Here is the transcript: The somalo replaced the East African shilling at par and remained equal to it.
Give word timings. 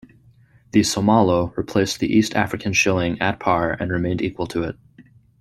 The 0.71 0.79
somalo 0.79 1.55
replaced 1.55 1.99
the 1.99 2.11
East 2.11 2.35
African 2.35 2.73
shilling 2.73 3.21
at 3.21 3.39
par 3.39 3.73
and 3.79 3.91
remained 3.91 4.23
equal 4.23 4.47
to 4.47 4.63
it. 4.63 4.75